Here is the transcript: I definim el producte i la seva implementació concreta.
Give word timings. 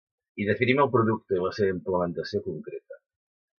I 0.43 0.45
definim 0.47 0.81
el 0.85 0.89
producte 0.95 1.37
i 1.37 1.43
la 1.45 1.53
seva 1.59 1.75
implementació 1.75 2.43
concreta. 2.49 3.01